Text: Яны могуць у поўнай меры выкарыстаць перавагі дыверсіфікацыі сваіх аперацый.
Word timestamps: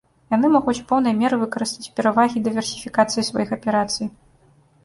Яны 0.35 0.47
могуць 0.53 0.81
у 0.83 0.85
поўнай 0.91 1.13
меры 1.19 1.35
выкарыстаць 1.43 1.93
перавагі 1.99 2.43
дыверсіфікацыі 2.47 3.27
сваіх 3.29 3.49
аперацый. 3.59 4.07